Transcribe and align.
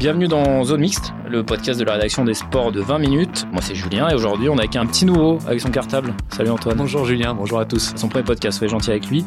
Bienvenue 0.00 0.28
dans 0.28 0.64
Zone 0.64 0.80
Mixte, 0.80 1.12
le 1.28 1.44
podcast 1.44 1.78
de 1.78 1.84
la 1.84 1.92
rédaction 1.92 2.24
des 2.24 2.32
sports 2.32 2.72
de 2.72 2.80
20 2.80 2.98
minutes. 3.00 3.46
Moi 3.52 3.60
c'est 3.60 3.74
Julien 3.74 4.08
et 4.08 4.14
aujourd'hui 4.14 4.48
on 4.48 4.56
a 4.56 4.60
avec 4.60 4.74
un 4.74 4.86
petit 4.86 5.04
nouveau 5.04 5.38
avec 5.46 5.60
son 5.60 5.70
cartable. 5.70 6.14
Salut 6.30 6.48
Antoine. 6.48 6.78
Bonjour 6.78 7.04
Julien, 7.04 7.34
bonjour 7.34 7.60
à 7.60 7.66
tous. 7.66 7.92
Son 7.96 8.08
premier 8.08 8.24
podcast, 8.24 8.56
soyez 8.56 8.70
gentil 8.70 8.92
avec 8.92 9.08
lui. 9.08 9.26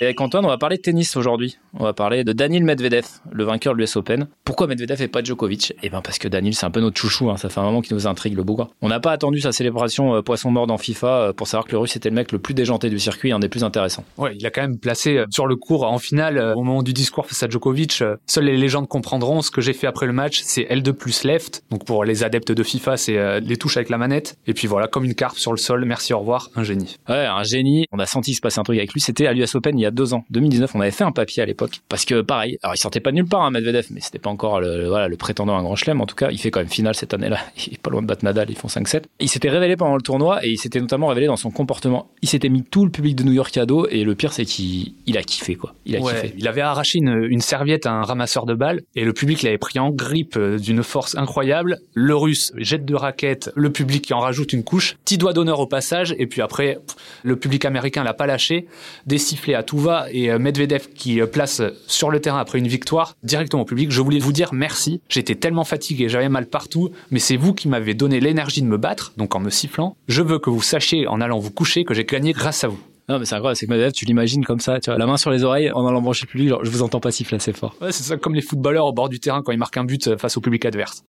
Et 0.00 0.06
avec 0.06 0.18
Antoine, 0.22 0.46
on 0.46 0.48
va 0.48 0.56
parler 0.56 0.78
de 0.78 0.82
tennis 0.82 1.18
aujourd'hui. 1.18 1.58
On 1.76 1.84
va 1.84 1.92
parler 1.92 2.22
de 2.22 2.32
Daniil 2.32 2.64
Medvedev, 2.64 3.04
le 3.32 3.44
vainqueur 3.44 3.74
de 3.74 3.80
l'US 3.80 3.96
Open. 3.96 4.28
Pourquoi 4.44 4.66
Medvedev 4.66 5.02
et 5.02 5.08
pas 5.08 5.22
Djokovic? 5.22 5.72
Eh 5.82 5.90
bien 5.90 6.02
parce 6.02 6.18
que 6.18 6.28
Daniil, 6.28 6.54
c'est 6.54 6.66
un 6.66 6.70
peu 6.70 6.80
notre 6.80 7.00
chouchou. 7.00 7.30
Hein. 7.30 7.36
Ça 7.36 7.48
fait 7.48 7.58
un 7.60 7.64
moment 7.64 7.80
qu'il 7.80 7.96
nous 7.96 8.06
intrigue 8.06 8.36
le 8.36 8.44
beau 8.44 8.54
gars. 8.54 8.68
On 8.80 8.88
n'a 8.88 9.00
pas 9.00 9.10
attendu 9.10 9.40
sa 9.40 9.50
célébration 9.50 10.14
euh, 10.14 10.22
poisson 10.22 10.50
mort 10.50 10.66
dans 10.66 10.78
FIFA 10.78 11.06
euh, 11.06 11.32
pour 11.32 11.48
savoir 11.48 11.66
que 11.66 11.72
le 11.72 11.78
Russe 11.78 11.96
était 11.96 12.10
le 12.10 12.14
mec 12.14 12.30
le 12.30 12.38
plus 12.38 12.54
déjanté 12.54 12.90
du 12.90 12.98
circuit, 12.98 13.32
un 13.32 13.40
des 13.40 13.48
plus 13.48 13.64
intéressants. 13.64 14.04
Ouais, 14.18 14.36
il 14.36 14.46
a 14.46 14.50
quand 14.50 14.62
même 14.62 14.78
placé 14.78 15.16
euh, 15.16 15.26
sur 15.30 15.46
le 15.46 15.56
cours 15.56 15.84
en 15.84 15.98
finale 15.98 16.38
au 16.56 16.62
moment 16.62 16.82
du 16.82 16.92
discours 16.92 17.26
face 17.26 17.42
à 17.42 17.48
Djokovic. 17.48 18.02
Seules 18.26 18.44
les 18.44 18.56
légendes 18.56 18.86
comprendront 18.86 19.42
ce 19.42 19.50
que 19.50 19.60
j'ai 19.60 19.72
fait 19.72 19.86
après 19.86 20.06
le 20.06 20.12
match. 20.12 20.42
C'est 20.44 20.62
L2 20.62 20.92
plus 20.92 21.24
left. 21.24 21.64
Donc 21.70 21.84
pour 21.84 22.04
les 22.04 22.22
adeptes 22.22 22.52
de 22.52 22.62
FIFA, 22.62 22.96
c'est 22.96 23.40
les 23.40 23.56
touches 23.56 23.76
avec 23.76 23.88
la 23.88 23.98
manette. 23.98 24.36
Et 24.46 24.54
puis 24.54 24.68
voilà, 24.68 24.86
comme 24.86 25.04
une 25.04 25.14
carpe 25.14 25.38
sur 25.38 25.50
le 25.50 25.58
sol. 25.58 25.84
Merci, 25.84 26.12
au 26.12 26.20
revoir. 26.20 26.50
Un 26.54 26.62
génie. 26.62 26.98
Ouais, 27.08 27.26
un 27.26 27.42
génie. 27.42 27.86
On 27.90 27.98
a 27.98 28.06
senti 28.06 28.34
se 28.34 28.40
passer 28.40 28.60
un 28.60 28.62
truc 28.62 28.78
avec 28.78 28.92
lui. 28.92 29.00
C'était 29.00 29.26
à 29.26 29.32
l'US 29.32 29.54
Open 29.54 29.78
il 29.78 29.82
y 29.82 29.86
a 29.86 29.90
deux 29.90 30.14
ans, 30.14 30.24
2019 30.30 30.74
on 30.74 30.80
avait 30.80 30.90
fait 30.90 31.04
un 31.04 31.12
papier 31.12 31.42
à 31.42 31.46
l'époque 31.46 31.63
parce 31.88 32.04
que 32.04 32.20
pareil, 32.20 32.58
alors 32.62 32.74
il 32.74 32.78
sortait 32.78 33.00
pas 33.00 33.10
de 33.10 33.16
nulle 33.16 33.28
part 33.28 33.42
hein, 33.42 33.50
Medvedev, 33.50 33.86
mais 33.90 34.00
c'était 34.00 34.18
pas 34.18 34.30
encore 34.30 34.60
le, 34.60 34.88
voilà, 34.88 35.08
le 35.08 35.16
prétendant 35.16 35.56
à 35.56 35.60
un 35.60 35.62
grand 35.62 35.76
chelem. 35.76 36.00
En 36.00 36.06
tout 36.06 36.16
cas, 36.16 36.30
il 36.30 36.38
fait 36.38 36.50
quand 36.50 36.60
même 36.60 36.68
finale 36.68 36.94
cette 36.94 37.14
année-là. 37.14 37.38
Il 37.66 37.74
est 37.74 37.80
pas 37.80 37.90
loin 37.90 38.02
de 38.02 38.06
battre 38.06 38.24
Nadal, 38.24 38.50
ils 38.50 38.56
font 38.56 38.68
5-7. 38.68 39.04
Il 39.20 39.28
s'était 39.28 39.48
révélé 39.48 39.76
pendant 39.76 39.96
le 39.96 40.02
tournoi 40.02 40.44
et 40.44 40.50
il 40.50 40.58
s'était 40.58 40.80
notamment 40.80 41.06
révélé 41.06 41.26
dans 41.26 41.36
son 41.36 41.50
comportement. 41.50 42.10
Il 42.22 42.28
s'était 42.28 42.48
mis 42.48 42.62
tout 42.62 42.84
le 42.84 42.90
public 42.90 43.16
de 43.16 43.22
New 43.22 43.32
York 43.32 43.56
à 43.56 43.66
dos 43.66 43.86
et 43.88 44.04
le 44.04 44.14
pire 44.14 44.32
c'est 44.32 44.44
qu'il 44.44 45.16
a 45.16 45.22
kiffé 45.22 45.54
quoi. 45.54 45.74
Il 45.86 45.96
a 45.96 46.00
kiffé. 46.00 46.34
Il 46.36 46.48
avait 46.48 46.60
arraché 46.60 46.98
une, 46.98 47.40
serviette 47.40 47.86
à 47.86 47.92
un 47.92 48.02
ramasseur 48.02 48.46
de 48.46 48.54
balles 48.54 48.82
et 48.94 49.04
le 49.04 49.12
public 49.12 49.42
l'avait 49.42 49.58
pris 49.58 49.78
en 49.78 49.90
grippe 49.90 50.36
euh, 50.36 50.58
d'une 50.58 50.82
force 50.82 51.14
incroyable. 51.16 51.78
Le 51.92 52.16
russe 52.16 52.52
jette 52.56 52.84
de 52.84 52.94
raquettes, 52.94 53.50
le 53.54 53.70
public 53.70 54.02
qui 54.02 54.14
en 54.14 54.20
rajoute 54.20 54.52
une 54.52 54.64
couche, 54.64 54.96
petit 55.04 55.18
doigt 55.18 55.32
d'honneur 55.32 55.60
au 55.60 55.66
passage 55.66 56.14
et 56.18 56.26
puis 56.26 56.40
après 56.40 56.78
le 57.22 57.36
public 57.36 57.64
américain 57.64 58.02
l'a 58.02 58.14
pas 58.14 58.26
lâché, 58.26 58.66
des 59.06 59.18
sifflets 59.18 59.54
à 59.54 59.62
tout 59.62 59.78
va 59.78 60.06
et 60.10 60.30
euh, 60.30 60.38
Medvedev 60.38 60.88
qui 60.94 61.20
euh, 61.20 61.26
place 61.54 61.72
sur 61.86 62.10
le 62.10 62.20
terrain 62.20 62.38
après 62.38 62.58
une 62.58 62.68
victoire 62.68 63.16
directement 63.22 63.62
au 63.62 63.64
public. 63.64 63.90
Je 63.90 64.00
voulais 64.00 64.18
vous 64.18 64.32
dire 64.32 64.52
merci. 64.52 65.00
J'étais 65.08 65.34
tellement 65.34 65.64
fatigué, 65.64 66.08
j'avais 66.08 66.28
mal 66.28 66.46
partout, 66.46 66.90
mais 67.10 67.18
c'est 67.18 67.36
vous 67.36 67.54
qui 67.54 67.68
m'avez 67.68 67.94
donné 67.94 68.20
l'énergie 68.20 68.62
de 68.62 68.66
me 68.66 68.76
battre, 68.76 69.12
donc 69.16 69.34
en 69.34 69.40
me 69.40 69.50
sifflant. 69.50 69.96
Je 70.08 70.22
veux 70.22 70.38
que 70.38 70.50
vous 70.50 70.62
sachiez 70.62 71.06
en 71.06 71.20
allant 71.20 71.38
vous 71.38 71.50
coucher 71.50 71.84
que 71.84 71.94
j'ai 71.94 72.04
gagné 72.04 72.32
grâce 72.32 72.64
à 72.64 72.68
vous. 72.68 72.80
Non, 73.08 73.18
mais 73.18 73.26
c'est 73.26 73.34
incroyable, 73.34 73.56
c'est 73.56 73.66
que 73.66 73.70
Medvedev, 73.70 73.92
tu 73.92 74.06
l'imagines 74.06 74.46
comme 74.46 74.60
ça, 74.60 74.80
tu 74.80 74.88
vois, 74.88 74.98
la 74.98 75.06
main 75.06 75.18
sur 75.18 75.30
les 75.30 75.44
oreilles, 75.44 75.70
en 75.72 75.86
allant 75.86 76.00
brancher 76.00 76.24
le 76.26 76.30
public, 76.30 76.48
genre, 76.48 76.64
je 76.64 76.70
vous 76.70 76.82
entends 76.82 77.00
pas 77.00 77.10
siffler 77.10 77.36
assez 77.36 77.52
fort. 77.52 77.76
Ouais, 77.82 77.92
c'est 77.92 78.02
ça, 78.02 78.16
comme 78.16 78.34
les 78.34 78.40
footballeurs 78.40 78.86
au 78.86 78.92
bord 78.92 79.10
du 79.10 79.20
terrain 79.20 79.42
quand 79.42 79.52
ils 79.52 79.58
marquent 79.58 79.76
un 79.76 79.84
but 79.84 80.06
euh, 80.06 80.16
face 80.16 80.38
au 80.38 80.40
public 80.40 80.64
adverse. 80.64 81.04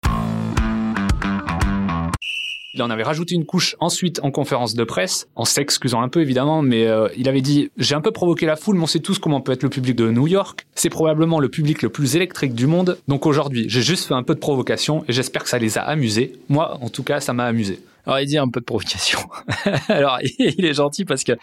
Il 2.75 2.83
en 2.83 2.89
avait 2.89 3.03
rajouté 3.03 3.35
une 3.35 3.45
couche 3.45 3.77
ensuite 3.79 4.19
en 4.21 4.31
conférence 4.31 4.73
de 4.73 4.83
presse, 4.83 5.29
en 5.37 5.45
s'excusant 5.45 6.01
un 6.01 6.09
peu 6.09 6.19
évidemment, 6.21 6.61
mais 6.61 6.87
euh, 6.87 7.07
il 7.15 7.29
avait 7.29 7.39
dit 7.39 7.71
j'ai 7.77 7.95
un 7.95 8.01
peu 8.01 8.11
provoqué 8.11 8.45
la 8.45 8.57
foule, 8.57 8.75
mais 8.75 8.83
on 8.83 8.87
sait 8.87 8.99
tous 8.99 9.17
comment 9.17 9.39
peut 9.39 9.53
être 9.53 9.63
le 9.63 9.69
public 9.69 9.95
de 9.95 10.11
New 10.11 10.27
York. 10.27 10.67
C'est 10.75 10.89
probablement 10.89 11.39
le 11.39 11.47
public 11.47 11.81
le 11.81 11.87
plus 11.87 12.17
électrique 12.17 12.53
du 12.53 12.67
monde. 12.67 12.97
Donc 13.07 13.27
aujourd'hui, 13.27 13.65
j'ai 13.69 13.81
juste 13.81 14.05
fait 14.05 14.13
un 14.13 14.23
peu 14.23 14.35
de 14.35 14.39
provocation 14.39 15.05
et 15.07 15.13
j'espère 15.13 15.43
que 15.43 15.49
ça 15.49 15.57
les 15.57 15.77
a 15.77 15.83
amusés. 15.83 16.33
Moi, 16.49 16.77
en 16.81 16.89
tout 16.89 17.03
cas, 17.03 17.21
ça 17.21 17.31
m'a 17.31 17.45
amusé. 17.45 17.79
Alors 18.05 18.19
il 18.19 18.25
dit 18.25 18.37
un 18.37 18.47
peu 18.47 18.59
de 18.59 18.65
provocation. 18.65 19.19
Alors 19.89 20.19
il 20.39 20.65
est 20.65 20.73
gentil 20.73 21.05
parce 21.05 21.23
que 21.23 21.33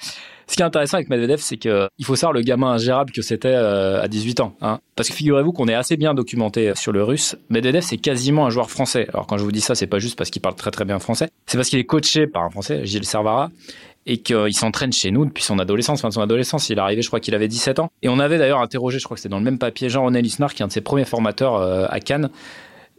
ce 0.47 0.57
qui 0.57 0.63
est 0.63 0.65
intéressant 0.65 0.97
avec 0.97 1.09
Medvedev, 1.09 1.41
c'est 1.41 1.57
que 1.57 1.89
il 1.99 2.05
faut 2.05 2.17
savoir 2.17 2.33
le 2.33 2.43
gamin 2.43 2.73
ingérable 2.73 3.13
que 3.13 3.23
c'était 3.23 3.49
euh, 3.49 4.03
à 4.03 4.09
18 4.09 4.41
ans. 4.41 4.55
Hein. 4.61 4.81
Parce 4.97 5.09
que 5.09 5.15
figurez-vous 5.15 5.53
qu'on 5.53 5.69
est 5.69 5.75
assez 5.75 5.97
bien 5.97 6.15
documenté 6.15 6.73
sur 6.75 6.93
le 6.93 7.03
russe. 7.03 7.37
Medvedev, 7.49 7.83
c'est 7.83 7.97
quasiment 7.97 8.47
un 8.47 8.51
joueur 8.51 8.71
français. 8.71 9.07
Alors 9.13 9.27
quand 9.27 9.39
je 9.39 9.45
vous 9.45 9.53
dis 9.53 9.61
ça, 9.61 9.75
c'est 9.75 9.87
pas 9.87 9.99
juste 9.99 10.17
parce 10.17 10.31
qu'il 10.31 10.43
parle 10.43 10.55
très 10.55 10.71
très 10.71 10.85
bien 10.85 10.99
français. 10.99 11.31
C'est 11.47 11.57
parce 11.57 11.69
qu'il 11.69 11.79
est 11.79 11.85
coaché 11.85 12.27
par 12.27 12.43
un 12.43 12.51
français, 12.51 12.85
Gilles 12.85 13.07
Servara 13.07 13.51
et 14.07 14.19
qu'il 14.19 14.53
s'entraîne 14.55 14.93
chez 14.93 15.11
nous 15.11 15.25
depuis 15.25 15.45
son 15.45 15.59
adolescence, 15.59 16.01
enfin 16.01 16.11
son 16.11 16.21
adolescence. 16.21 16.69
Il 16.69 16.79
est 16.79 16.81
arrivé, 16.81 17.03
je 17.03 17.07
crois 17.07 17.21
qu'il 17.21 17.35
avait 17.35 17.49
17 17.49 17.79
ans. 17.79 17.91
Et 18.03 18.09
on 18.09 18.19
avait 18.19 18.39
d'ailleurs 18.39 18.61
interrogé, 18.61 18.99
je 18.99 19.05
crois 19.05 19.15
que 19.15 19.21
c'était 19.21 19.31
dans 19.31 19.39
le 19.39 19.45
même 19.45 19.59
papier, 19.59 19.89
Jean-René 19.89 20.23
Lisnard, 20.23 20.55
qui 20.55 20.63
est 20.63 20.65
un 20.65 20.69
de 20.69 20.73
ses 20.73 20.81
premiers 20.81 21.05
formateurs 21.05 21.55
euh, 21.55 21.87
à 21.89 22.01
Cannes, 22.01 22.31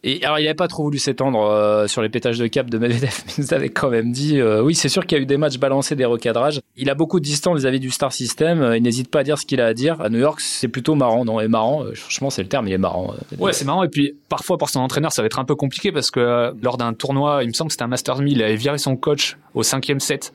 et 0.05 0.21
alors, 0.25 0.37
il 0.37 0.43
n'avait 0.43 0.53
pas 0.53 0.67
trop 0.67 0.83
voulu 0.83 0.99
s'étendre 0.99 1.39
euh, 1.39 1.87
sur 1.87 2.01
les 2.01 2.09
pétages 2.09 2.37
de 2.37 2.45
cap 2.47 2.69
de 2.69 2.77
Medvedev, 2.77 3.23
mais 3.25 3.33
il 3.37 3.43
nous 3.45 3.53
avait 3.53 3.69
quand 3.69 3.89
même 3.89 4.11
dit 4.11 4.37
euh, 4.37 4.61
oui, 4.61 4.75
c'est 4.75 4.89
sûr 4.89 5.05
qu'il 5.05 5.17
y 5.17 5.21
a 5.21 5.23
eu 5.23 5.25
des 5.25 5.37
matchs 5.37 5.57
balancés, 5.57 5.95
des 5.95 6.03
recadrages. 6.03 6.59
Il 6.75 6.89
a 6.89 6.95
beaucoup 6.95 7.21
de 7.21 7.25
distance 7.25 7.59
vis-à-vis 7.59 7.79
du 7.79 7.89
star 7.89 8.11
system. 8.11 8.61
Euh, 8.61 8.77
il 8.77 8.83
n'hésite 8.83 9.09
pas 9.09 9.19
à 9.19 9.23
dire 9.23 9.37
ce 9.37 9.45
qu'il 9.45 9.61
a 9.61 9.65
à 9.67 9.73
dire. 9.73 10.01
À 10.01 10.09
New 10.09 10.19
York, 10.19 10.41
c'est 10.41 10.67
plutôt 10.67 10.95
marrant, 10.95 11.23
non? 11.23 11.39
Et 11.39 11.47
marrant, 11.47 11.85
franchement, 11.95 12.29
c'est 12.29 12.41
le 12.41 12.49
terme, 12.49 12.67
il 12.67 12.73
est 12.73 12.77
marrant. 12.77 13.13
ouais, 13.39 13.53
c'est 13.53 13.63
marrant. 13.63 13.83
Et 13.83 13.87
puis, 13.87 14.13
parfois, 14.27 14.57
pour 14.57 14.69
son 14.69 14.81
entraîneur, 14.81 15.13
ça 15.13 15.21
va 15.21 15.27
être 15.27 15.39
un 15.39 15.45
peu 15.45 15.55
compliqué 15.55 15.93
parce 15.93 16.11
que 16.11 16.53
lors 16.61 16.77
d'un 16.77 16.93
tournoi, 16.93 17.43
il 17.43 17.47
me 17.47 17.53
semble 17.53 17.69
que 17.69 17.73
c'était 17.73 17.83
un 17.83 17.87
Masters 17.87 18.19
1000, 18.19 18.33
il 18.33 18.43
avait 18.43 18.55
viré 18.55 18.77
son 18.77 18.97
coach 18.97 19.37
au 19.53 19.63
cinquième 19.63 20.01
set 20.01 20.33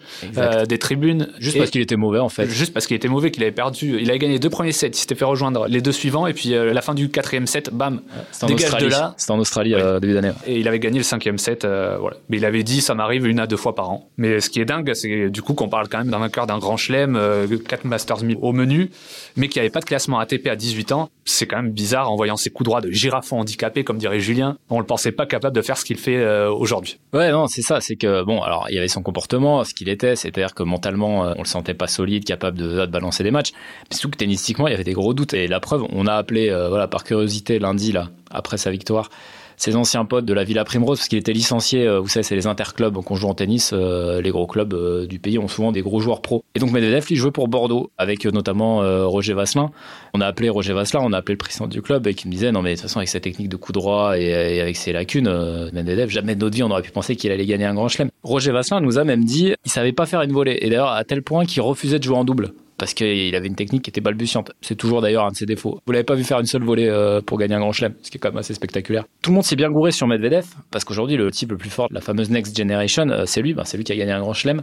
des 0.67 0.79
tribunes. 0.79 1.29
Juste 1.41 1.59
parce 1.59 1.71
qu'il 1.71 1.83
était 1.83 1.97
mauvais, 1.97 2.21
en 2.21 2.31
fait. 2.31 2.49
Juste 2.49 2.73
parce 2.73 2.87
qu'il 2.87 2.97
était 2.97 3.09
mauvais, 3.09 3.31
qu'il 3.31 3.43
avait 3.43 3.53
perdu. 3.53 3.99
Il 4.01 4.09
avait 4.09 4.19
gagné 4.19 4.35
les 4.35 4.39
deux 4.39 4.49
premiers 4.49 4.73
sets, 4.73 4.89
il 4.89 4.95
s'était 4.95 5.15
fait 5.15 5.27
rejoindre 5.27 5.67
les 5.69 5.83
deux 5.83 5.93
suivants, 5.93 6.27
et 6.27 6.33
puis 6.33 6.51
la 6.51 6.81
fin 6.81 6.95
du 6.95 7.11
quatrième 7.11 7.47
set, 7.47 7.71
bam, 7.71 8.01
dégage 8.47 8.77
de 8.79 8.87
là. 8.87 9.15
C'était 9.19 9.33
en 9.33 9.39
Australie 9.39 9.58
début 9.63 10.15
d'année 10.15 10.33
et 10.47 10.59
il 10.59 10.69
avait 10.69 10.79
gagné 10.79 10.99
le 10.99 11.05
cinquième 11.05 11.39
set. 11.39 11.65
Euh, 11.65 11.97
voilà. 12.01 12.17
Mais 12.29 12.39
il 12.39 12.45
avait 12.45 12.63
dit 12.63 12.81
ça 12.81 12.95
m'arrive 12.95 13.27
une 13.27 13.41
à 13.41 13.47
deux 13.47 13.57
fois 13.57 13.75
par 13.75 13.91
an. 13.91 14.09
Mais 14.17 14.41
ce 14.41 14.51
qui 14.51 14.61
est 14.61 14.65
dingue, 14.65 14.93
c'est 14.95 15.31
du 15.31 15.43
coup 15.43 15.55
qu'on 15.55 15.69
parle 15.69 15.89
quand 15.89 15.99
même 15.99 16.11
d'un 16.11 16.19
vainqueur 16.19 16.47
d'un 16.47 16.59
grand 16.59 16.77
chelem, 16.77 17.17
euh, 17.17 17.47
4 17.47 17.85
Masters 17.85 18.23
1000 18.23 18.39
au 18.41 18.53
menu, 18.53 18.91
mais 19.37 19.49
qui 19.49 19.61
avait 19.61 19.71
pas 19.71 19.81
de 19.81 19.85
classement 19.85 20.19
ATP 20.19 20.49
à 20.49 20.57
18 20.57 20.93
ans. 20.93 21.11
C'est 21.25 21.47
quand 21.47 21.57
même 21.57 21.71
bizarre 21.71 22.11
en 22.11 22.17
voyant 22.17 22.37
ses 22.37 22.51
coups 22.51 22.67
droits 22.67 22.81
de 22.81 22.91
girafon 22.91 23.41
handicapé, 23.41 23.85
comme 23.85 23.99
dirait 23.99 24.21
Julien. 24.21 24.57
On 24.71 24.81
le 24.81 24.87
pensait 24.87 25.13
pas 25.13 25.27
capable 25.27 25.55
de 25.55 25.63
faire 25.63 25.77
ce 25.77 25.85
qu'il 25.85 25.99
fait 25.99 26.17
euh, 26.17 26.51
aujourd'hui. 26.51 26.99
Ouais, 27.13 27.31
non, 27.31 27.47
c'est 27.47 27.63
ça. 27.63 27.81
C'est 27.81 27.97
que 27.97 28.23
bon, 28.25 28.43
alors 28.43 28.67
il 28.71 28.75
y 28.75 28.79
avait 28.79 28.89
son 28.89 29.03
comportement, 29.03 29.65
ce 29.65 29.75
qu'il 29.75 29.89
était, 29.89 30.17
c'est-à-dire 30.17 30.55
que 30.55 30.63
mentalement, 30.63 31.27
euh, 31.27 31.35
on 31.37 31.43
le 31.43 31.49
sentait 31.49 31.75
pas 31.75 31.87
solide, 31.87 32.25
capable 32.25 32.59
de, 32.59 32.69
de 32.69 32.87
balancer 32.87 33.23
des 33.23 33.31
matchs. 33.31 33.53
Mais 33.91 33.97
surtout 33.97 34.11
que 34.11 34.17
tennistiquement, 34.17 34.67
il 34.69 34.71
y 34.71 34.75
avait 34.75 34.85
des 34.85 34.95
gros 34.95 35.15
doutes. 35.15 35.35
Et 35.35 35.47
la 35.47 35.61
preuve, 35.61 35.85
on 35.93 36.07
a 36.07 36.15
appelé, 36.15 36.49
voilà, 36.69 36.89
par 36.89 37.05
curiosité 37.05 37.59
lundi 37.59 37.93
là, 37.93 38.09
après 38.31 38.57
sa 38.57 38.71
victoire 38.71 39.11
ses 39.59 39.77
anciens 39.77 40.05
potes 40.05 40.25
de 40.25 40.33
la 40.33 40.45
Villa 40.45 40.65
Primrose, 40.65 40.99
parce 40.99 41.09
qu'il 41.09 41.19
était 41.19 41.33
licencié, 41.33 41.87
euh, 41.87 41.99
vous 41.99 42.09
savez, 42.09 42.23
c'est 42.23 42.37
les 42.37 42.47
interclubs, 42.47 42.95
donc 42.95 43.11
on 43.11 43.17
joue 43.17 43.29
en 43.29 43.35
tennis, 43.35 43.73
euh, 43.75 44.23
les 44.23 44.31
gros 44.31 44.47
clubs 44.47 44.73
euh, 44.73 45.07
du 45.07 45.19
pays 45.19 45.39
ont 45.39 45.49
souvent 45.49 45.73
des 45.73 45.83
gros 45.83 46.01
joueurs 46.01 46.23
pros. 46.23 46.45
Et 46.55 46.61
donc 46.61 46.71
Medvedev, 46.71 47.05
il 47.11 47.17
jouait 47.17 47.33
pour 47.33 47.49
Bordeaux, 47.49 47.91
avec 47.99 48.25
notamment 48.25 48.79
Roger 49.09 49.35
Vasselin. 49.35 49.71
On 50.15 50.21
a 50.21 50.27
appelé 50.27 50.49
Roger 50.49 50.73
Vasselin, 50.73 51.03
on 51.05 51.13
a 51.13 51.19
appelé 51.19 51.35
le 51.35 51.39
président 51.39 51.67
du 51.67 51.83
club, 51.83 52.07
et 52.07 52.15
qui 52.15 52.29
me 52.29 52.33
disait, 52.33 52.53
non 52.53 52.63
mais 52.63 52.71
de 52.71 52.75
toute 52.77 52.83
façon, 52.83 52.99
avec 52.99 53.09
sa 53.09 53.21
technique 53.21 53.49
de 53.49 53.57
coup 53.57 53.73
droit 53.73 54.19
et, 54.19 54.61
avec 54.61 54.77
ses 54.77 54.93
lacunes, 54.93 55.29
Medvedev, 55.73 56.09
jamais 56.09 56.37
de 56.37 56.41
notre 56.41 56.55
vie, 56.55 56.63
on 56.63 56.71
aurait 56.71 56.83
pu 56.83 56.93
penser 56.93 57.17
qu'il 57.17 57.33
allait 57.33 57.47
gagner 57.47 57.65
un 57.65 57.75
grand 57.75 57.89
chelem. 57.89 58.11
Roger 58.23 58.53
Vasselin 58.53 58.81
nous 58.81 58.99
a 58.99 59.05
même 59.05 59.25
dit, 59.25 59.55
il 59.65 59.71
savait 59.71 59.93
pas 59.93 60.07
faire 60.07 60.23
une 60.23 60.33
volée, 60.33 60.59
et 60.61 60.71
d'ailleurs 60.71 60.93
à 60.93 61.05
tel 61.05 61.23
point 61.23 61.45
qu'il 61.45 61.63
refusait 61.63 61.99
de 61.99 62.05
jouer 62.05 62.17
en 62.17 62.25
double 62.25 62.53
parce 62.79 62.95
qu'il 62.95 63.35
avait 63.35 63.49
une 63.49 63.57
technique 63.57 63.83
qui 63.83 63.91
était 63.91 64.01
balbutiante. 64.01 64.53
C'est 64.61 64.77
toujours 64.77 65.03
d'ailleurs 65.03 65.25
un 65.25 65.33
de 65.33 65.37
ses 65.37 65.47
défauts. 65.47 65.81
Vous 65.85 65.93
l'avez 65.93 66.05
pas 66.05 66.15
vu 66.15 66.25
faire 66.25 66.41
une 66.41 66.47
seule 66.47 66.63
volée 66.63 66.89
euh, 66.89 67.21
pour 67.21 67.39
gagner 67.39 67.55
un 67.55 67.61
grand 67.61 67.73
chelem, 67.73 67.95
ce 68.03 68.11
qui 68.11 68.17
est 68.17 68.21
quand 68.21 68.31
même 68.31 68.39
assez 68.39 68.55
spectaculaire. 68.55 69.05
Tout 69.23 69.31
le 69.31 69.35
monde 69.35 69.45
s'est 69.45 69.57
bien 69.57 69.71
gouré 69.71 69.91
sur 69.91 70.07
Medvedev, 70.07 70.47
parce 70.71 70.85
qu'aujourd'hui, 70.85 71.17
le 71.17 71.31
type 71.31 71.51
le 71.51 71.59
plus 71.59 71.71
fort 71.71 71.89
la 71.91 72.01
fameuse 72.01 72.31
Next 72.31 72.57
Generation, 72.57 73.09
euh, 73.11 73.25
c'est 73.27 73.43
lui, 73.43 73.53
ben, 73.53 73.65
c'est 73.65 73.77
lui 73.77 73.85
qui 73.85 73.93
a 73.93 73.97
gagné 73.97 74.13
un 74.13 74.21
grand 74.21 74.33
chelem. 74.33 74.63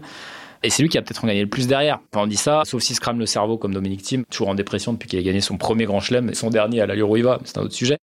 Et 0.64 0.70
c'est 0.70 0.82
lui 0.82 0.90
qui 0.90 0.98
a 0.98 1.02
peut-être 1.02 1.24
en 1.24 1.28
gagné 1.28 1.42
le 1.42 1.50
plus 1.50 1.68
derrière. 1.68 2.00
Enfin, 2.12 2.24
on 2.24 2.28
dit 2.28 2.38
ça, 2.38 2.64
sauf 2.66 2.82
s'il 2.82 2.96
se 2.96 3.02
crame 3.02 3.20
le 3.20 3.28
cerveau 3.28 3.58
comme 3.58 3.74
Dominique 3.74 4.02
Thiem, 4.02 4.24
toujours 4.32 4.48
en 4.48 4.56
dépression 4.56 4.94
depuis 4.94 5.08
qu'il 5.08 5.20
a 5.20 5.22
gagné 5.22 5.42
son 5.42 5.58
premier 5.58 5.86
grand 5.86 6.00
chelem 6.00 6.30
et 6.30 6.34
son 6.34 6.50
dernier 6.50 6.82
à 6.82 6.88
l'allure 6.88 7.10
où 7.10 7.18
c'est 7.44 7.58
un 7.60 7.62
autre 7.62 7.74
sujet 7.74 7.98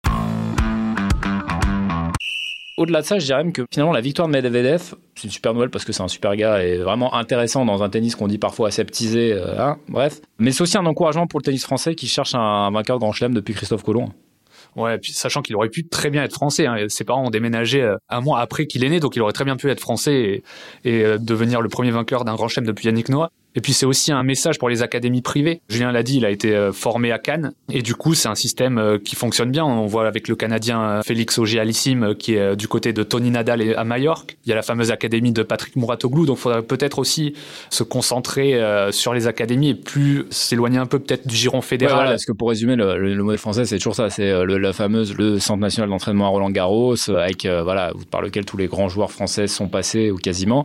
au-delà 2.79 3.03
de 3.03 3.07
ça, 3.07 3.19
je 3.19 3.27
dirais 3.27 3.43
même 3.43 3.53
que 3.53 3.67
finalement 3.71 3.93
la 3.93 4.01
victoire 4.01 4.29
de 4.29 4.33
Medvedev, 4.33 4.95
c'est 5.17 5.25
une 5.25 5.31
super 5.31 5.53
nouvelle 5.53 5.71
parce 5.71 5.85
que 5.85 5.93
c'est 5.93 6.03
un 6.03 6.09
super 6.09 6.35
gars 6.37 6.63
et 6.63 6.79
vraiment 6.79 7.15
intéressant 7.15 7.65
dans 7.65 7.83
un 7.83 7.89
tennis 7.89 8.15
qu'on 8.15 8.29
dit 8.29 8.39
parfois 8.39 8.69
aseptisé, 8.69 9.33
euh, 9.33 9.61
hein, 9.61 9.79
bref. 9.89 10.21
Mais 10.39 10.53
c'est 10.53 10.63
aussi 10.63 10.79
un 10.79 10.87
encouragement 10.87 11.27
pour 11.27 11.41
le 11.41 11.45
tennis 11.45 11.65
français 11.65 11.95
qui 11.95 12.07
cherche 12.07 12.35
un 12.35 12.71
vainqueur 12.71 12.99
grand 12.99 13.13
chelem 13.13 13.35
depuis 13.35 13.53
Christophe 13.53 13.83
Colomb. 13.83 14.11
Ouais, 14.77 14.99
sachant 15.03 15.43
qu'il 15.43 15.57
aurait 15.57 15.71
pu 15.71 15.89
très 15.89 16.09
bien 16.09 16.23
être 16.23 16.35
français. 16.35 16.67
Hein. 16.67 16.77
Ses 16.89 17.03
parents 17.03 17.27
ont 17.27 17.31
déménagé 17.31 17.83
euh, 17.83 17.97
un 18.09 18.21
mois 18.21 18.41
après 18.41 18.67
qu'il 18.67 18.85
est 18.85 18.89
né, 18.89 19.01
donc 19.01 19.17
il 19.17 19.23
aurait 19.23 19.33
très 19.33 19.45
bien 19.45 19.57
pu 19.57 19.69
être 19.71 19.81
français 19.81 20.15
et, 20.15 20.43
et 20.85 21.05
euh, 21.05 21.19
devenir 21.19 21.61
le 21.61 21.69
premier 21.69 21.91
vainqueur 21.91 22.25
d'un 22.25 22.37
grand 22.37 22.49
chelem 22.49 22.67
depuis 22.67 22.87
Yannick 22.87 23.09
Noah. 23.09 23.31
Et 23.59 23.61
puis 23.61 23.73
c'est 23.73 23.87
aussi 23.87 24.13
un 24.13 24.23
message 24.23 24.57
pour 24.57 24.69
les 24.69 24.83
académies 24.83 25.21
privées. 25.21 25.63
Julien 25.69 25.91
l'a 25.91 26.05
dit, 26.05 26.19
il 26.19 26.25
a 26.25 26.31
été 26.31 26.55
euh, 26.55 26.73
formé 26.73 27.11
à 27.11 27.19
Cannes 27.19 27.51
et 27.73 27.83
du 27.83 27.97
coup 27.97 28.15
c'est 28.15 28.29
un 28.29 28.37
système 28.37 28.79
euh, 28.79 28.99
qui 28.99 29.17
fonctionne 29.17 29.51
bien. 29.51 29.65
On 29.65 29.85
voit 29.87 30.07
avec 30.07 30.29
le 30.29 30.37
Canadien 30.37 30.81
euh, 30.81 31.03
Félix 31.03 31.39
Auger-Aliassime 31.39 32.15
qui 32.15 32.37
est 32.37 32.55
du 32.55 32.69
côté 32.69 32.93
de 32.93 33.03
Tony 33.03 33.33
Nadal 33.33 33.61
et 33.61 33.75
à 33.75 33.83
Majorque. 33.83 34.37
Il 34.47 34.51
y 34.51 34.53
a 34.53 34.55
la 34.55 34.63
fameuse 34.63 34.93
académie 34.93 35.33
de 35.33 35.43
Patrick 35.43 35.75
Mouratoglou, 35.75 36.25
donc 36.25 36.37
il 36.39 36.41
faudrait 36.41 36.63
peut-être 36.63 37.01
aussi 37.01 37.35
se 37.69 37.83
concentrer 37.83 38.61
sur 38.93 39.13
les 39.13 39.27
académies 39.27 39.71
et 39.71 39.75
plus 39.75 40.27
s'éloigner 40.31 40.79
un 40.79 40.87
peu 40.87 41.01
peut-être 41.01 41.27
du 41.27 41.35
giron 41.35 41.61
fédéral. 41.61 42.11
parce 42.11 42.27
que 42.27 42.33
pour 42.33 42.51
résumer, 42.51 42.77
le, 42.77 42.97
le, 42.97 43.23
modèle 43.25 43.39
français 43.39 43.65
c'est 43.65 43.79
toujours 43.79 43.97
ça, 43.97 44.09
c'est 44.09 44.47
la 44.47 44.73
fameuse 44.73 45.17
le 45.17 45.41
centre 45.41 45.61
national 45.61 45.91
d'entraînement 45.91 46.27
à 46.27 46.29
Roland 46.29 46.51
Garros 46.51 46.95
avec 47.11 47.45
voilà 47.45 47.93
par 48.13 48.23
lequel 48.23 48.45
tous 48.45 48.57
les 48.57 48.69
grands 48.69 48.89
joueurs 48.89 49.11
français 49.11 49.49
sont 49.49 49.67
passés 49.67 50.13
ou 50.13 50.17
quasiment. 50.17 50.65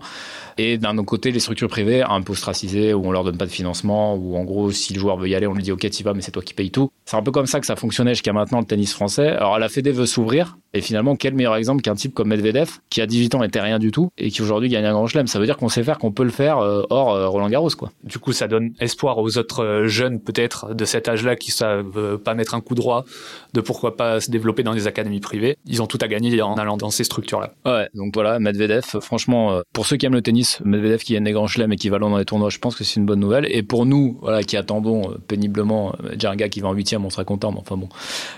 Et 0.57 0.77
d'un 0.77 0.97
autre 0.97 1.07
côté, 1.07 1.31
les 1.31 1.39
structures 1.39 1.67
privées 1.67 2.03
un 2.03 2.21
peu 2.21 2.33
ostracisées 2.33 2.82
où 2.91 3.05
on 3.05 3.11
leur 3.11 3.23
donne 3.23 3.37
pas 3.37 3.45
de 3.45 3.51
financement, 3.51 4.15
où 4.15 4.35
en 4.35 4.43
gros, 4.43 4.71
si 4.71 4.93
le 4.93 4.99
joueur 4.99 5.17
veut 5.17 5.29
y 5.29 5.35
aller, 5.35 5.47
on 5.47 5.53
lui 5.53 5.63
dit 5.63 5.71
ok, 5.71 5.89
tu 5.89 6.03
vas, 6.03 6.13
mais 6.13 6.21
c'est 6.21 6.31
toi 6.31 6.41
qui 6.41 6.53
payes 6.53 6.71
tout. 6.71 6.89
C'est 7.05 7.15
un 7.15 7.23
peu 7.23 7.31
comme 7.31 7.45
ça 7.45 7.59
que 7.59 7.65
ça 7.65 7.75
fonctionnait 7.75 8.13
jusqu'à 8.13 8.33
maintenant 8.33 8.59
le 8.59 8.65
tennis 8.65 8.93
français. 8.93 9.29
Alors 9.29 9.59
la 9.59 9.69
Fédé 9.69 9.91
veut 9.91 10.05
s'ouvrir, 10.05 10.57
et 10.75 10.81
finalement, 10.81 11.15
quel 11.15 11.35
meilleur 11.35 11.55
exemple 11.55 11.83
qu'un 11.83 11.93
type 11.93 12.15
comme 12.15 12.29
Medvedev, 12.29 12.79
qui 12.89 13.01
à 13.01 13.05
18 13.05 13.35
ans 13.35 13.41
n'était 13.41 13.61
rien 13.61 13.77
du 13.77 13.91
tout, 13.91 14.09
et 14.17 14.31
qui 14.31 14.41
aujourd'hui 14.41 14.69
gagne 14.69 14.85
un 14.85 14.93
grand 14.93 15.05
chelem? 15.05 15.27
Ça 15.27 15.37
veut 15.39 15.45
dire 15.45 15.57
qu'on 15.57 15.69
sait 15.69 15.83
faire, 15.83 15.99
qu'on 15.99 16.11
peut 16.11 16.23
le 16.23 16.31
faire 16.31 16.57
euh, 16.57 16.81
hors 16.89 17.13
euh, 17.13 17.27
Roland 17.27 17.49
Garros, 17.49 17.69
quoi. 17.77 17.91
Du 18.03 18.17
coup, 18.17 18.33
ça 18.33 18.47
donne 18.47 18.73
espoir 18.79 19.19
aux 19.19 19.37
autres 19.37 19.63
euh, 19.63 19.87
jeunes, 19.87 20.19
peut-être, 20.19 20.73
de 20.73 20.85
cet 20.85 21.07
âge-là, 21.07 21.35
qui 21.35 21.51
savent 21.51 22.17
pas 22.17 22.33
mettre 22.33 22.55
un 22.55 22.61
coup 22.61 22.73
droit, 22.73 23.05
de 23.53 23.61
pourquoi 23.61 23.95
pas 23.95 24.19
se 24.19 24.31
développer 24.31 24.63
dans 24.63 24.73
des 24.73 24.87
académies 24.87 25.19
privées. 25.19 25.57
Ils 25.67 25.83
ont 25.83 25.87
tout 25.87 25.99
à 26.01 26.07
gagner 26.07 26.41
en 26.41 26.55
allant 26.55 26.77
dans 26.77 26.89
ces 26.89 27.03
structures-là. 27.03 27.53
Ouais, 27.65 27.87
donc 27.93 28.13
voilà, 28.15 28.39
Medvedev, 28.39 28.99
franchement, 29.01 29.61
pour 29.73 29.85
ceux 29.85 29.97
qui 29.97 30.07
aiment 30.07 30.13
le 30.13 30.21
tennis, 30.23 30.59
Medvedev 30.65 31.03
qui 31.03 31.13
gagne 31.13 31.25
des 31.25 31.33
grands 31.33 31.47
chelems 31.47 31.71
et 31.71 31.75
qui 31.75 31.89
va 31.89 31.99
loin 31.99 32.09
dans 32.09 32.17
les 32.17 32.25
tournois, 32.25 32.49
je 32.49 32.57
pense 32.63 32.75
que 32.75 32.83
c'est 32.83 32.99
une 32.99 33.05
bonne 33.05 33.19
nouvelle. 33.19 33.45
Et 33.51 33.61
pour 33.61 33.85
nous, 33.85 34.17
voilà, 34.21 34.43
qui 34.43 34.57
attendons 34.57 35.15
péniblement, 35.27 35.93
déjà 36.13 36.31
un 36.31 36.35
gars 36.35 36.49
qui 36.49 36.61
va 36.61 36.69
en 36.69 36.73
huitième, 36.73 37.05
on 37.05 37.09
sera 37.09 37.25
content, 37.25 37.51
mais 37.51 37.59
enfin 37.59 37.77
bon, 37.77 37.89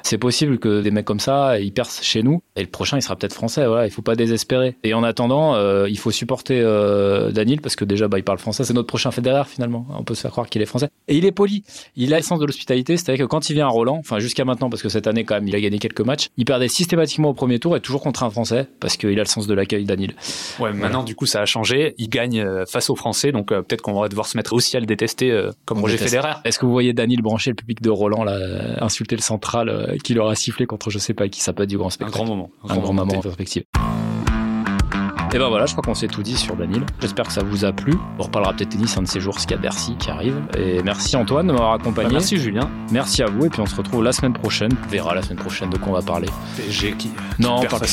c'est 0.04 0.18
possible 0.18 0.60
que 0.60 0.82
des 0.82 0.92
mecs 0.92 1.06
comme 1.06 1.20
ça, 1.20 1.60
ils 1.60 1.72
percent 1.72 2.04
chez 2.04 2.24
nous, 2.24 2.42
et 2.56 2.62
le 2.62 2.68
prochain, 2.68 2.98
il 2.98 3.02
sera 3.02 3.16
peut-être 3.16 3.34
français, 3.34 3.66
voilà, 3.68 3.86
il 3.86 3.92
faut 3.92 4.02
pas 4.02 4.16
désespérer. 4.16 4.76
Et 4.84 4.94
en 4.94 5.04
attendant, 5.04 5.56
euh, 5.56 5.88
il 5.88 5.98
faut 5.98 6.12
supporter 6.12 6.60
euh, 6.60 7.32
Daniel, 7.32 7.62
parce 7.62 7.76
que 7.76 7.86
déjà, 7.86 8.08
bah, 8.08 8.18
il 8.18 8.24
parle 8.24 8.40
français, 8.40 8.64
c'est 8.64 8.74
notre 8.74 8.88
prochain 8.88 9.12
fédéraire 9.12 9.48
finalement, 9.48 9.86
on 9.98 10.04
peut 10.04 10.16
se 10.16 10.22
faire 10.22 10.32
croire 10.32 10.50
qu'il 10.50 10.62
est 10.62 10.66
français. 10.66 10.90
Et 11.08 11.16
il 11.16 11.26
est 11.26 11.32
poli, 11.32 11.64
il 11.96 12.14
a 12.14 12.18
le 12.18 12.24
sens 12.24 12.40
de 12.40 12.46
l'hospitalité, 12.46 12.98
c'est-à-dire 12.98 13.26
que 13.26 13.30
quand 13.30 13.50
il 13.50 13.54
vient 13.54 13.68
à 13.68 13.70
Roland, 13.70 13.98
enfin 14.00 14.20
jusqu'à 14.20 14.44
maintenant, 14.44 14.70
parce 14.70 14.82
que 14.82 14.90
cette 14.90 15.08
année 15.08 15.24
quand 15.24 15.36
même, 15.36 15.48
il 15.48 15.56
a 15.56 15.62
gagné 15.62 15.78
quelques 15.78 16.02
matchs, 16.02 16.30
il 16.38 16.46
perdait 16.46 16.68
systématiquement 16.68 17.30
au 17.30 17.34
premier 17.34 17.60
tour 17.60 17.76
et 17.78 17.80
toujours 17.80 18.02
contre 18.02 18.24
un 18.24 18.30
français, 18.32 18.68
parce 18.80 18.98
qu'il 18.98 19.20
a 19.20 19.24
le 19.24 19.26
sens 19.26 19.46
de 19.48 19.54
l'accueil, 19.54 19.86
Daniel. 19.86 20.16
Ouais, 20.60 20.74
maintenant 20.74 21.04
du 21.04 21.16
coup 21.16 21.28
ça 21.28 21.42
a 21.42 21.46
changé, 21.46 21.94
il 21.98 22.10
gagne 22.10 22.40
euh, 22.40 22.66
face 22.66 22.90
aux 22.90 22.96
Français, 22.96 23.32
donc 23.32 23.50
peut-être 23.50 23.82
qu'on 23.82 24.00
va 24.00 24.10
devoir 24.16 24.28
se 24.28 24.38
mettre 24.38 24.54
aussi 24.54 24.76
à 24.78 24.80
le 24.80 24.86
détester 24.86 25.50
comme 25.66 25.80
Roger 25.80 25.98
Federer. 25.98 26.34
Est-ce 26.44 26.60
que 26.60 26.66
vous 26.66 26.72
voyez 26.72 26.94
Daniel 26.94 27.22
brancher 27.22 27.52
le 27.52 27.56
public 27.56 27.82
de 27.82 27.90
Roland 27.90 28.24
là, 28.24 28.38
insulter 28.84 29.16
le 29.16 29.22
central 29.22 29.98
qui 30.04 30.14
leur 30.14 30.30
a 30.30 30.36
sifflé 30.36 30.66
contre 30.66 30.90
je 30.90 31.00
sais 31.00 31.14
pas 31.14 31.28
qui, 31.28 31.42
ça 31.42 31.54
peut 31.54 31.64
être 31.64 31.70
du 31.70 31.78
grand 31.78 31.90
spectacle. 31.90 32.22
Un 32.22 32.24
grand 32.24 32.36
moment. 32.36 32.52
Un, 32.64 32.78
grand, 32.78 32.94
moment 32.94 33.18
en 33.18 33.22
perspective. 33.22 33.64
Et 35.34 35.38
ben 35.38 35.50
voilà, 35.50 35.66
je 35.66 35.74
crois 35.74 35.84
qu'on 35.84 35.96
s'est 35.96 36.08
tout 36.08 36.24
dit 36.24 36.38
sur 36.38 36.56
Daniel. 36.56 36.86
J'espère 37.02 37.26
que 37.26 37.34
ça 37.34 37.44
vous 37.44 37.66
a 37.66 37.74
plu. 37.74 37.94
On 38.20 38.24
reparlera 38.24 38.54
peut-être 38.54 38.70
tennis 38.70 38.96
un 38.98 39.02
de 39.02 39.08
ces 39.08 39.20
jours, 39.20 39.38
ce 39.40 39.46
qu'il 39.46 39.58
y 39.58 39.60
a 39.60 39.62
Bercy 39.62 39.98
qui 39.98 40.10
arrive. 40.10 40.40
Et 40.58 40.82
merci 40.82 41.18
Antoine 41.18 41.48
de 41.48 41.52
m'avoir 41.52 41.74
accompagné. 41.74 42.08
Bah, 42.08 42.14
merci 42.14 42.38
Julien. 42.38 42.70
Merci 42.92 43.22
à 43.22 43.26
vous. 43.26 43.46
Et 43.46 43.50
puis 43.50 43.60
on 43.60 43.66
se 43.66 43.76
retrouve 43.76 44.02
la 44.02 44.14
semaine 44.14 44.32
prochaine. 44.32 44.72
On 44.86 44.90
verra 44.90 45.14
la 45.14 45.22
semaine 45.22 45.40
prochaine 45.40 45.70
de 45.70 45.78
quoi 45.78 45.90
on 45.90 45.96
va 45.96 46.02
parler. 46.02 46.30
PSG 46.56 46.94
qui. 46.94 47.12
Non, 47.40 47.58
on 47.58 47.66
parle 47.66 47.84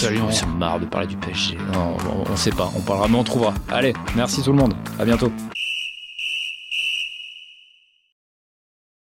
On 0.45 0.57
marre 0.57 0.79
de 0.79 0.87
parler 0.87 1.09
du 1.09 1.17
PSG. 1.17 1.57
Non, 1.73 1.97
on, 2.09 2.31
on 2.31 2.37
sait 2.37 2.53
pas. 2.53 2.71
On 2.77 2.81
parlera, 2.81 3.09
mais 3.09 3.17
on 3.17 3.25
trouvera. 3.25 3.55
Allez, 3.71 3.93
merci 4.15 4.41
tout 4.41 4.53
le 4.53 4.59
monde. 4.59 4.75
À 5.01 5.05
bientôt. 5.05 5.33